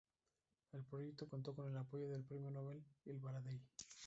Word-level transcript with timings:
El 0.71 0.83
proyecto 0.83 1.27
contó 1.29 1.53
con 1.53 1.67
el 1.67 1.77
apoyo 1.77 2.07
del 2.09 2.23
premio 2.23 2.49
nobel 2.49 2.83
El-Baradei. 3.05 3.61